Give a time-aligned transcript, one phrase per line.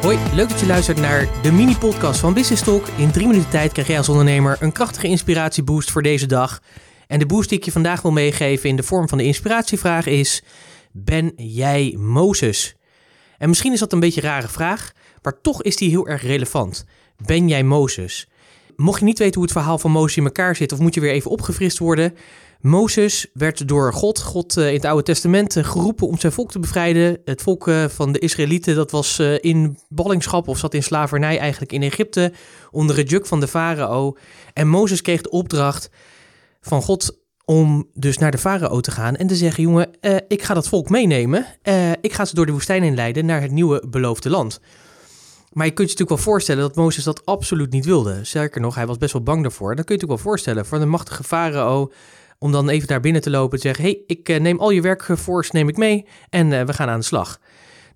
[0.00, 2.88] Hoi, leuk dat je luistert naar de mini-podcast van Business Talk.
[2.96, 6.60] In drie minuten tijd krijg jij als ondernemer een krachtige inspiratieboost voor deze dag.
[7.06, 10.06] En de boost die ik je vandaag wil meegeven in de vorm van de inspiratievraag
[10.06, 10.42] is...
[10.92, 12.74] Ben jij Mozes?
[13.38, 14.92] En misschien is dat een beetje een rare vraag,
[15.22, 16.84] maar toch is die heel erg relevant.
[17.16, 18.28] Ben jij Mozes?
[18.80, 21.00] Mocht je niet weten hoe het verhaal van Mozes in elkaar zit, of moet je
[21.00, 22.14] weer even opgefrist worden...
[22.60, 26.50] Mozes werd door God, God eh, in het Oude Testament, eh, geroepen om zijn volk
[26.50, 27.18] te bevrijden.
[27.24, 31.72] Het volk eh, van de Israëlieten, dat was in ballingschap of zat in slavernij eigenlijk
[31.72, 32.32] in Egypte,
[32.70, 34.16] onder het juk van de farao.
[34.52, 35.90] En Mozes kreeg de opdracht
[36.60, 39.90] van God om dus naar de farao te gaan en te zeggen, jongen,
[40.28, 41.46] ik ga dat volk meenemen.
[42.00, 44.60] ik ga ze door de woestijn heen leiden naar het nieuwe beloofde land.
[45.50, 48.18] Maar je kunt je natuurlijk wel voorstellen dat Mozes dat absoluut niet wilde.
[48.22, 49.74] Sterker nog, hij was best wel bang daarvoor.
[49.74, 51.90] Dan kun je natuurlijk wel voorstellen, voor de machtige farao
[52.40, 54.70] om dan even naar binnen te lopen en te zeggen: hey, ik eh, neem al
[54.70, 57.38] je werkforce neem ik mee en eh, we gaan aan de slag.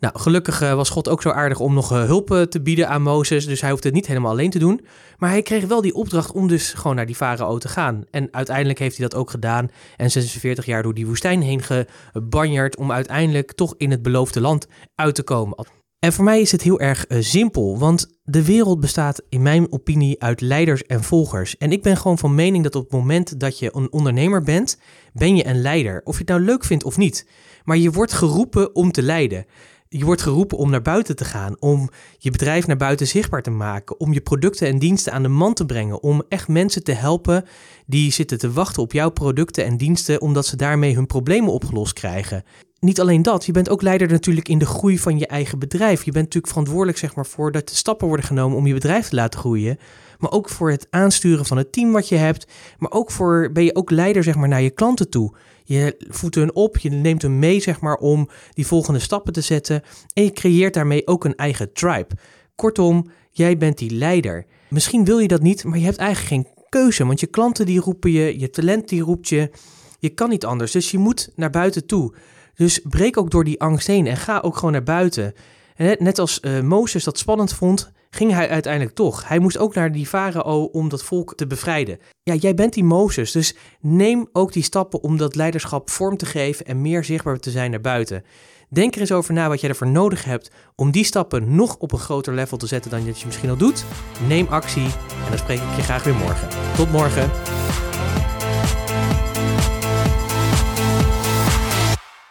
[0.00, 3.46] Nou, gelukkig eh, was God ook zo aardig om nog hulp te bieden aan Mozes.
[3.46, 4.86] Dus hij hoefde het niet helemaal alleen te doen.
[5.16, 8.04] Maar hij kreeg wel die opdracht om dus gewoon naar die farao te gaan.
[8.10, 9.70] En uiteindelijk heeft hij dat ook gedaan.
[9.96, 14.66] En 46 jaar door die woestijn heen gebanjerd om uiteindelijk toch in het beloofde land
[14.94, 15.66] uit te komen.
[16.04, 19.72] En voor mij is het heel erg uh, simpel, want de wereld bestaat in mijn
[19.72, 21.56] opinie uit leiders en volgers.
[21.56, 24.78] En ik ben gewoon van mening dat op het moment dat je een ondernemer bent,
[25.12, 26.00] ben je een leider.
[26.04, 27.26] Of je het nou leuk vindt of niet.
[27.64, 29.46] Maar je wordt geroepen om te leiden.
[29.88, 33.50] Je wordt geroepen om naar buiten te gaan, om je bedrijf naar buiten zichtbaar te
[33.50, 36.92] maken, om je producten en diensten aan de man te brengen, om echt mensen te
[36.92, 37.44] helpen
[37.86, 41.92] die zitten te wachten op jouw producten en diensten, omdat ze daarmee hun problemen opgelost
[41.92, 42.44] krijgen
[42.84, 46.04] niet alleen dat, je bent ook leider natuurlijk in de groei van je eigen bedrijf.
[46.04, 49.08] Je bent natuurlijk verantwoordelijk zeg maar, voor dat de stappen worden genomen om je bedrijf
[49.08, 49.78] te laten groeien.
[50.18, 52.46] Maar ook voor het aansturen van het team wat je hebt.
[52.78, 55.34] Maar ook voor ben je ook leider zeg maar, naar je klanten toe.
[55.64, 59.40] Je voedt hun op, je neemt hen mee zeg maar, om die volgende stappen te
[59.40, 59.82] zetten.
[60.12, 62.16] En je creëert daarmee ook een eigen tribe.
[62.54, 64.46] Kortom, jij bent die leider.
[64.68, 67.06] Misschien wil je dat niet, maar je hebt eigenlijk geen keuze.
[67.06, 69.50] Want je klanten die roepen je, je talent die roept je.
[69.98, 72.14] Je kan niet anders, dus je moet naar buiten toe.
[72.54, 75.34] Dus breek ook door die angst heen en ga ook gewoon naar buiten.
[75.76, 79.28] En net als uh, Mozes dat spannend vond, ging hij uiteindelijk toch.
[79.28, 81.98] Hij moest ook naar die farao om dat volk te bevrijden.
[82.22, 86.26] Ja, jij bent die Mozes, dus neem ook die stappen om dat leiderschap vorm te
[86.26, 88.24] geven en meer zichtbaar te zijn naar buiten.
[88.68, 91.92] Denk er eens over na wat je ervoor nodig hebt om die stappen nog op
[91.92, 93.84] een groter level te zetten dan dat je misschien al doet.
[94.28, 96.48] Neem actie en dan spreek ik je graag weer morgen.
[96.76, 97.43] Tot morgen.